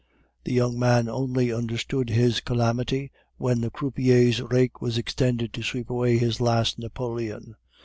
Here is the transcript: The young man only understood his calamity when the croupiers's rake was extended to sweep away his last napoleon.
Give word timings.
The 0.45 0.51
young 0.53 0.79
man 0.79 1.07
only 1.07 1.53
understood 1.53 2.09
his 2.09 2.39
calamity 2.41 3.11
when 3.37 3.61
the 3.61 3.69
croupiers's 3.69 4.41
rake 4.41 4.81
was 4.81 4.97
extended 4.97 5.53
to 5.53 5.61
sweep 5.61 5.91
away 5.91 6.17
his 6.17 6.41
last 6.41 6.79
napoleon. 6.79 7.55